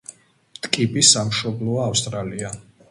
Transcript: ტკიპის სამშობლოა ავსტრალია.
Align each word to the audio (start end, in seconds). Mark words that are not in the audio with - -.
ტკიპის 0.67 1.11
სამშობლოა 1.19 1.87
ავსტრალია. 1.93 2.57